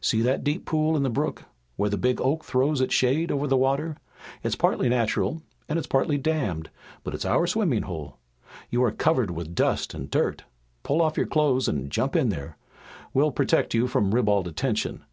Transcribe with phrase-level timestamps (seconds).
[0.00, 1.44] See that deep pool in the brook,
[1.76, 3.98] where the big oak throws its shade over the water?
[4.42, 6.70] It's partly natural and it's partly dammed,
[7.02, 8.16] but it's our swimming hole.
[8.70, 10.44] You are covered with dust and dirt.
[10.84, 12.56] Pull off your clothes and jump in there.
[13.12, 15.04] We'll protect you from ribald attention.